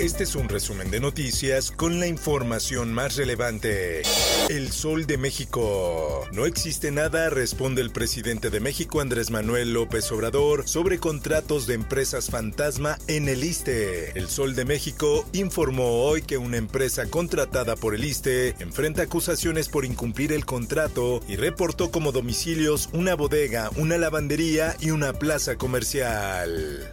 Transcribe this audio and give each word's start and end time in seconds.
Este 0.00 0.24
es 0.24 0.34
un 0.34 0.48
resumen 0.48 0.90
de 0.90 0.98
noticias 0.98 1.70
con 1.70 2.00
la 2.00 2.06
información 2.06 2.94
más 2.94 3.16
relevante. 3.16 4.00
El 4.48 4.72
Sol 4.72 5.04
de 5.06 5.18
México. 5.18 6.26
No 6.32 6.46
existe 6.46 6.90
nada, 6.90 7.28
responde 7.28 7.82
el 7.82 7.90
presidente 7.90 8.48
de 8.48 8.60
México 8.60 9.02
Andrés 9.02 9.30
Manuel 9.30 9.74
López 9.74 10.10
Obrador 10.10 10.66
sobre 10.66 10.98
contratos 10.98 11.66
de 11.66 11.74
empresas 11.74 12.30
fantasma 12.30 12.96
en 13.08 13.28
el 13.28 13.44
ISTE. 13.44 14.18
El 14.18 14.30
Sol 14.30 14.54
de 14.54 14.64
México 14.64 15.26
informó 15.34 16.04
hoy 16.04 16.22
que 16.22 16.38
una 16.38 16.56
empresa 16.56 17.04
contratada 17.10 17.76
por 17.76 17.94
el 17.94 18.02
ISTE 18.02 18.54
enfrenta 18.58 19.02
acusaciones 19.02 19.68
por 19.68 19.84
incumplir 19.84 20.32
el 20.32 20.46
contrato 20.46 21.20
y 21.28 21.36
reportó 21.36 21.90
como 21.90 22.10
domicilios 22.10 22.88
una 22.94 23.14
bodega, 23.14 23.68
una 23.76 23.98
lavandería 23.98 24.74
y 24.80 24.92
una 24.92 25.12
plaza 25.12 25.56
comercial. 25.56 26.90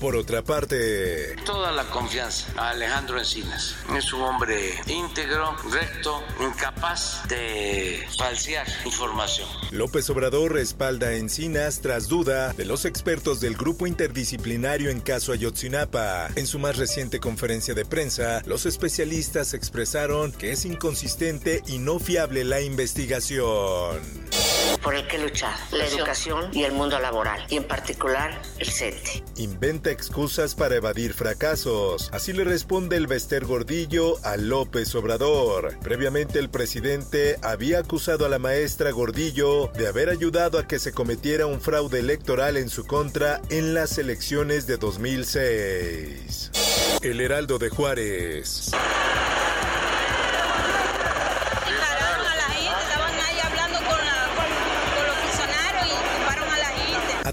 Por 0.00 0.14
otra 0.14 0.42
parte, 0.42 1.34
toda 1.44 1.72
la 1.72 1.82
confianza 1.90 2.46
a 2.56 2.70
Alejandro 2.70 3.18
Encinas. 3.18 3.74
Es 3.96 4.12
un 4.12 4.22
hombre 4.22 4.74
íntegro, 4.86 5.56
recto, 5.72 6.22
incapaz 6.40 7.26
de 7.28 8.06
falsear 8.16 8.66
información. 8.84 9.48
López 9.72 10.08
Obrador 10.10 10.52
respalda 10.52 11.14
Encinas 11.14 11.80
tras 11.80 12.06
duda 12.06 12.52
de 12.52 12.64
los 12.64 12.84
expertos 12.84 13.40
del 13.40 13.56
grupo 13.56 13.88
interdisciplinario 13.88 14.90
en 14.90 15.00
caso 15.00 15.32
Ayotzinapa. 15.32 16.28
En 16.36 16.46
su 16.46 16.60
más 16.60 16.76
reciente 16.76 17.18
conferencia 17.18 17.74
de 17.74 17.84
prensa, 17.84 18.42
los 18.46 18.66
especialistas 18.66 19.52
expresaron 19.52 20.30
que 20.30 20.52
es 20.52 20.64
inconsistente 20.64 21.64
y 21.66 21.78
no 21.78 21.98
fiable 21.98 22.44
la 22.44 22.60
investigación 22.60 24.27
por 24.82 24.94
el 24.94 25.06
que 25.06 25.18
luchar, 25.18 25.54
la 25.72 25.86
educación 25.86 26.50
y 26.52 26.64
el 26.64 26.72
mundo 26.72 26.98
laboral, 26.98 27.44
y 27.48 27.56
en 27.56 27.64
particular 27.64 28.40
el 28.58 28.68
CENTE. 28.68 29.24
Inventa 29.36 29.90
excusas 29.90 30.54
para 30.54 30.76
evadir 30.76 31.14
fracasos. 31.14 32.10
Así 32.12 32.32
le 32.32 32.44
responde 32.44 32.96
el 32.96 33.06
Bester 33.06 33.44
Gordillo 33.44 34.16
a 34.24 34.36
López 34.36 34.94
Obrador. 34.94 35.78
Previamente 35.80 36.38
el 36.38 36.50
presidente 36.50 37.36
había 37.42 37.80
acusado 37.80 38.26
a 38.26 38.28
la 38.28 38.38
maestra 38.38 38.90
Gordillo 38.90 39.68
de 39.74 39.88
haber 39.88 40.08
ayudado 40.08 40.58
a 40.58 40.66
que 40.66 40.78
se 40.78 40.92
cometiera 40.92 41.46
un 41.46 41.60
fraude 41.60 42.00
electoral 42.00 42.56
en 42.56 42.68
su 42.68 42.86
contra 42.86 43.40
en 43.50 43.74
las 43.74 43.98
elecciones 43.98 44.66
de 44.66 44.76
2006. 44.76 46.50
El 47.02 47.20
Heraldo 47.20 47.58
de 47.58 47.68
Juárez. 47.68 48.70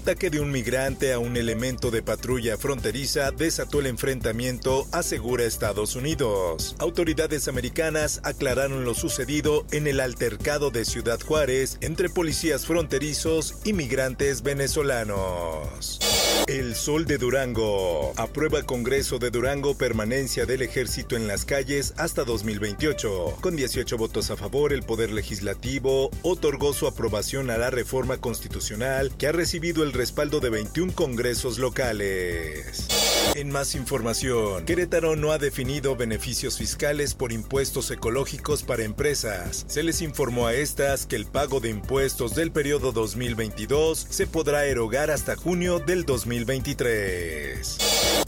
Ataque 0.06 0.30
de 0.30 0.38
un 0.38 0.52
migrante 0.52 1.12
a 1.12 1.18
un 1.18 1.36
elemento 1.36 1.90
de 1.90 2.00
patrulla 2.00 2.56
fronteriza 2.56 3.32
desató 3.32 3.80
el 3.80 3.86
enfrentamiento, 3.86 4.86
asegura 4.92 5.42
Estados 5.42 5.96
Unidos. 5.96 6.76
Autoridades 6.78 7.48
americanas 7.48 8.20
aclararon 8.22 8.84
lo 8.84 8.94
sucedido 8.94 9.66
en 9.72 9.88
el 9.88 9.98
altercado 9.98 10.70
de 10.70 10.84
Ciudad 10.84 11.18
Juárez 11.20 11.76
entre 11.80 12.08
policías 12.08 12.66
fronterizos 12.66 13.56
y 13.64 13.72
migrantes 13.72 14.44
venezolanos. 14.44 15.98
El 16.46 16.76
Sol 16.76 17.06
de 17.06 17.18
Durango. 17.18 18.12
Aprueba 18.16 18.62
Congreso 18.62 19.18
de 19.18 19.30
Durango 19.30 19.76
permanencia 19.76 20.46
del 20.46 20.62
ejército 20.62 21.16
en 21.16 21.26
las 21.26 21.44
calles 21.44 21.92
hasta 21.96 22.22
2028. 22.22 23.38
Con 23.40 23.56
18 23.56 23.96
votos 23.96 24.30
a 24.30 24.36
favor, 24.36 24.72
el 24.72 24.84
Poder 24.84 25.10
Legislativo 25.10 26.08
otorgó 26.22 26.72
su 26.72 26.86
aprobación 26.86 27.50
a 27.50 27.58
la 27.58 27.70
reforma 27.70 28.18
constitucional 28.18 29.10
que 29.18 29.26
ha 29.26 29.32
recibido 29.32 29.82
el 29.82 29.95
respaldo 29.96 30.40
de 30.40 30.50
21 30.50 30.92
congresos 30.94 31.58
locales. 31.58 33.05
En 33.34 33.50
más 33.50 33.74
información, 33.74 34.64
Querétaro 34.64 35.16
no 35.16 35.32
ha 35.32 35.38
definido 35.38 35.96
beneficios 35.96 36.58
fiscales 36.58 37.14
por 37.14 37.32
impuestos 37.32 37.90
ecológicos 37.90 38.62
para 38.62 38.84
empresas. 38.84 39.64
Se 39.68 39.82
les 39.82 40.00
informó 40.00 40.46
a 40.46 40.54
estas 40.54 41.06
que 41.06 41.16
el 41.16 41.26
pago 41.26 41.60
de 41.60 41.70
impuestos 41.70 42.34
del 42.34 42.50
periodo 42.50 42.92
2022 42.92 44.06
se 44.08 44.26
podrá 44.26 44.64
erogar 44.66 45.10
hasta 45.10 45.36
junio 45.36 45.78
del 45.80 46.04
2023. 46.04 47.78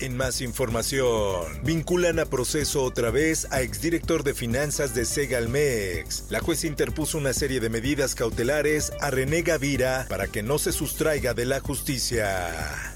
En 0.01 0.17
más 0.17 0.41
información, 0.41 1.45
vinculan 1.65 2.19
a 2.19 2.27
proceso 2.27 2.83
otra 2.83 3.11
vez 3.11 3.49
a 3.51 3.63
exdirector 3.63 4.25
de 4.25 4.35
finanzas 4.35 4.95
de 4.95 5.05
Segalmex. 5.05 6.25
La 6.31 6.41
jueza 6.41 6.67
interpuso 6.67 7.19
una 7.19 7.33
serie 7.33 7.61
de 7.61 7.71
medidas 7.71 8.15
cautelares 8.15 8.93
a 9.01 9.11
René 9.11 9.43
Gavira 9.43 10.07
para 10.09 10.29
que 10.29 10.43
no 10.43 10.59
se 10.59 10.73
sustraiga 10.73 11.35
de 11.35 11.47
la 11.47 11.61
justicia. 11.61 12.95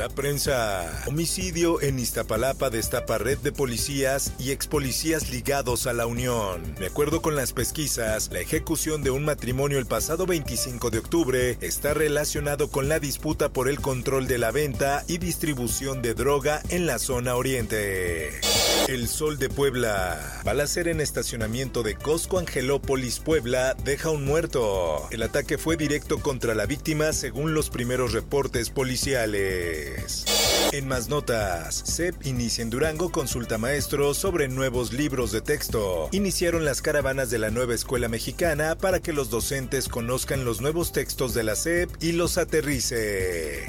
La 0.00 0.08
prensa. 0.08 1.04
Homicidio 1.08 1.82
en 1.82 1.98
Iztapalapa 1.98 2.70
destapa 2.70 3.18
red 3.18 3.36
de 3.36 3.52
policías 3.52 4.32
y 4.38 4.50
ex 4.50 4.66
policías 4.66 5.28
ligados 5.28 5.86
a 5.86 5.92
la 5.92 6.06
Unión. 6.06 6.74
De 6.76 6.86
acuerdo 6.86 7.20
con 7.20 7.36
las 7.36 7.52
pesquisas, 7.52 8.30
la 8.32 8.40
ejecución 8.40 9.02
de 9.02 9.10
un 9.10 9.26
matrimonio 9.26 9.78
el 9.78 9.84
pasado 9.84 10.24
25 10.24 10.88
de 10.88 11.00
octubre 11.00 11.58
está 11.60 11.92
relacionado 11.92 12.70
con 12.70 12.88
la 12.88 12.98
disputa 12.98 13.50
por 13.50 13.68
el 13.68 13.78
control 13.78 14.26
de 14.26 14.38
la 14.38 14.52
venta 14.52 15.04
y 15.06 15.18
distribución 15.18 16.00
de 16.00 16.14
droga 16.14 16.62
en 16.70 16.86
la 16.86 16.98
zona 16.98 17.36
oriente. 17.36 18.40
El 18.88 19.08
Sol 19.08 19.38
de 19.38 19.48
Puebla. 19.48 20.40
Balacera 20.44 20.90
en 20.90 21.00
estacionamiento 21.00 21.82
de 21.82 21.94
Cosco 21.94 22.38
Angelópolis, 22.38 23.20
Puebla, 23.20 23.74
deja 23.84 24.10
un 24.10 24.24
muerto. 24.24 25.06
El 25.10 25.22
ataque 25.22 25.58
fue 25.58 25.76
directo 25.76 26.20
contra 26.20 26.54
la 26.54 26.66
víctima 26.66 27.12
según 27.12 27.54
los 27.54 27.70
primeros 27.70 28.12
reportes 28.12 28.70
policiales. 28.70 30.24
En 30.72 30.86
más 30.86 31.08
notas, 31.08 31.82
CEP 31.84 32.26
inicia 32.26 32.62
en 32.62 32.70
Durango 32.70 33.10
consulta 33.10 33.58
maestros 33.58 34.16
sobre 34.18 34.46
nuevos 34.46 34.92
libros 34.92 35.32
de 35.32 35.40
texto. 35.40 36.08
Iniciaron 36.12 36.64
las 36.64 36.80
caravanas 36.80 37.28
de 37.28 37.40
la 37.40 37.50
nueva 37.50 37.74
escuela 37.74 38.08
mexicana 38.08 38.78
para 38.78 39.00
que 39.00 39.12
los 39.12 39.30
docentes 39.30 39.88
conozcan 39.88 40.44
los 40.44 40.60
nuevos 40.60 40.92
textos 40.92 41.34
de 41.34 41.42
la 41.42 41.56
CEP 41.56 41.90
y 42.00 42.12
los 42.12 42.38
aterrice. 42.38 43.66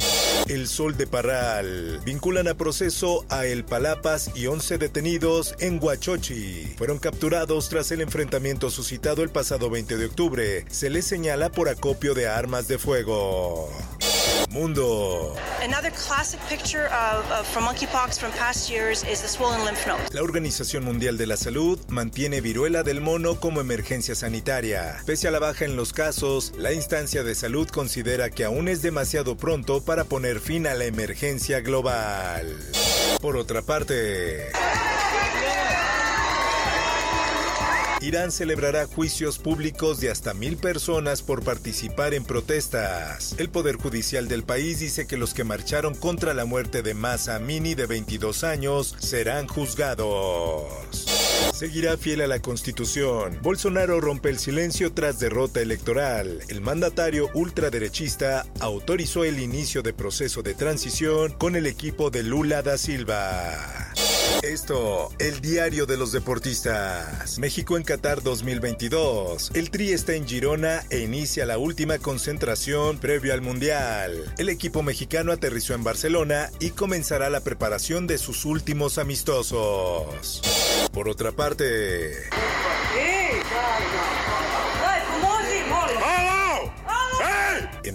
El 0.47 0.67
Sol 0.67 0.95
de 0.95 1.07
Parral. 1.07 2.01
Vinculan 2.05 2.47
a 2.47 2.53
proceso 2.53 3.25
a 3.29 3.47
El 3.47 3.65
Palapas 3.65 4.29
y 4.35 4.45
11 4.45 4.77
detenidos 4.77 5.55
en 5.59 5.79
Huachochi. 5.81 6.75
Fueron 6.77 6.99
capturados 6.99 7.67
tras 7.69 7.91
el 7.91 8.01
enfrentamiento 8.01 8.69
suscitado 8.69 9.23
el 9.23 9.29
pasado 9.29 9.71
20 9.71 9.97
de 9.97 10.05
octubre. 10.05 10.65
Se 10.69 10.91
les 10.91 11.05
señala 11.05 11.49
por 11.49 11.67
acopio 11.67 12.13
de 12.13 12.27
armas 12.27 12.67
de 12.67 12.77
fuego. 12.77 13.71
Mundo. 14.49 15.35
La 20.11 20.21
Organización 20.23 20.83
Mundial 20.83 21.17
de 21.17 21.27
la 21.27 21.37
Salud 21.37 21.79
mantiene 21.87 22.41
viruela 22.41 22.83
del 22.83 23.01
mono 23.01 23.39
como 23.39 23.61
emergencia 23.61 24.15
sanitaria. 24.15 25.01
Pese 25.05 25.27
a 25.27 25.31
la 25.31 25.39
baja 25.39 25.65
en 25.65 25.75
los 25.75 25.93
casos, 25.93 26.53
la 26.57 26.73
instancia 26.73 27.23
de 27.23 27.35
salud 27.35 27.67
considera 27.69 28.29
que 28.29 28.43
aún 28.43 28.67
es 28.67 28.81
demasiado 28.81 29.37
pronto 29.37 29.83
para 29.83 30.03
poner 30.03 30.39
fin 30.39 30.67
a 30.67 30.73
la 30.73 30.85
emergencia 30.85 31.61
global. 31.61 32.59
Por 33.21 33.37
otra 33.37 33.61
parte, 33.61 34.51
Irán 38.01 38.31
celebrará 38.31 38.87
juicios 38.87 39.37
públicos 39.37 39.99
de 39.99 40.09
hasta 40.09 40.33
mil 40.33 40.57
personas 40.57 41.21
por 41.21 41.43
participar 41.43 42.15
en 42.15 42.23
protestas. 42.23 43.35
El 43.37 43.49
Poder 43.49 43.75
Judicial 43.75 44.27
del 44.27 44.43
país 44.43 44.79
dice 44.79 45.05
que 45.05 45.17
los 45.17 45.35
que 45.35 45.43
marcharon 45.43 45.93
contra 45.93 46.33
la 46.33 46.45
muerte 46.45 46.81
de 46.81 46.95
Masa 46.95 47.35
Amini 47.35 47.75
de 47.75 47.85
22 47.85 48.43
años 48.43 48.95
serán 48.99 49.47
juzgados. 49.47 50.65
Seguirá 51.53 51.95
fiel 51.95 52.21
a 52.21 52.27
la 52.27 52.39
Constitución. 52.39 53.37
Bolsonaro 53.43 54.01
rompe 54.01 54.29
el 54.29 54.39
silencio 54.39 54.93
tras 54.93 55.19
derrota 55.19 55.61
electoral. 55.61 56.39
El 56.47 56.61
mandatario 56.61 57.29
ultraderechista 57.35 58.47
autorizó 58.59 59.25
el 59.25 59.39
inicio 59.39 59.83
de 59.83 59.93
proceso 59.93 60.41
de 60.41 60.55
transición 60.55 61.33
con 61.33 61.55
el 61.55 61.67
equipo 61.67 62.09
de 62.09 62.23
Lula 62.23 62.63
da 62.63 62.79
Silva. 62.79 63.91
Esto, 64.43 65.11
el 65.19 65.39
diario 65.39 65.85
de 65.85 65.97
los 65.97 66.11
deportistas. 66.11 67.37
México 67.37 67.77
en 67.77 67.83
Qatar 67.83 68.23
2022. 68.23 69.51
El 69.53 69.69
Tri 69.69 69.91
está 69.91 70.15
en 70.15 70.27
Girona 70.27 70.83
e 70.89 71.01
inicia 71.01 71.45
la 71.45 71.59
última 71.59 71.99
concentración 71.99 72.97
previo 72.97 73.33
al 73.33 73.41
Mundial. 73.41 74.33
El 74.39 74.49
equipo 74.49 74.81
mexicano 74.81 75.31
aterrizó 75.31 75.75
en 75.75 75.83
Barcelona 75.83 76.49
y 76.59 76.71
comenzará 76.71 77.29
la 77.29 77.41
preparación 77.41 78.07
de 78.07 78.17
sus 78.17 78.45
últimos 78.45 78.97
amistosos. 78.97 80.41
Por 80.91 81.07
otra 81.07 81.31
parte... 81.31 82.11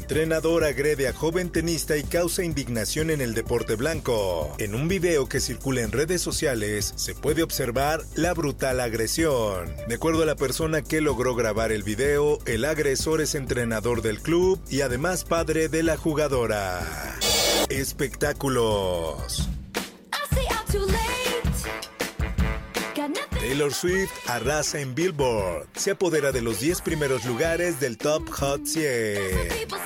Entrenador 0.09 0.63
agrede 0.63 1.09
a 1.09 1.13
joven 1.13 1.51
tenista 1.51 1.97
y 1.97 2.05
causa 2.05 2.45
indignación 2.45 3.11
en 3.11 3.21
el 3.21 3.35
deporte 3.35 3.75
blanco. 3.75 4.55
En 4.59 4.77
un 4.77 4.87
video 4.87 5.29
que 5.29 5.41
circula 5.41 5.81
en 5.81 5.91
redes 5.91 6.23
sociales 6.23 6.93
se 6.95 7.17
puede 7.17 7.43
observar 7.43 8.03
la 8.15 8.33
brutal 8.33 8.79
agresión. 8.79 9.75
De 9.89 9.97
acuerdo 9.97 10.23
a 10.23 10.27
la 10.27 10.37
persona 10.37 10.83
que 10.83 11.01
logró 11.01 11.35
grabar 11.35 11.73
el 11.73 11.83
video, 11.83 12.39
el 12.47 12.65
agresor 12.67 13.21
es 13.21 13.35
entrenador 13.35 14.01
del 14.01 14.21
club 14.21 14.61
y 14.71 14.83
además 14.83 15.25
padre 15.25 15.69
de 15.69 15.83
la 15.83 15.97
jugadora. 15.97 16.87
Espectáculos. 17.69 19.49
Taylor 23.41 23.75
Swift 23.75 24.13
arrasa 24.29 24.81
en 24.81 24.95
Billboard. 24.95 25.67
Se 25.75 25.91
apodera 25.91 26.31
de 26.31 26.43
los 26.43 26.61
10 26.61 26.81
primeros 26.83 27.25
lugares 27.25 27.81
del 27.81 27.99
Top 27.99 28.29
Hot 28.31 28.67
100. 28.67 29.86